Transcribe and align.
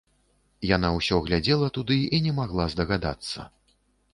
Яна 0.69 0.89
ўсё 0.95 1.19
глядзела 1.27 1.69
туды 1.75 1.99
і 2.19 2.23
не 2.29 2.33
магла 2.39 2.65
здагадацца. 2.75 3.39